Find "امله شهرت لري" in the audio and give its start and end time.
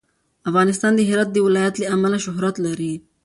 1.95-2.93